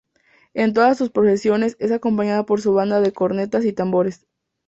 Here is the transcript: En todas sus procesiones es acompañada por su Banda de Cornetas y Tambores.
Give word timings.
En 0.55 0.73
todas 0.73 0.97
sus 0.97 1.11
procesiones 1.11 1.75
es 1.77 1.91
acompañada 1.91 2.43
por 2.47 2.59
su 2.59 2.73
Banda 2.73 3.01
de 3.01 3.13
Cornetas 3.13 3.65
y 3.65 3.71
Tambores. 3.73 4.25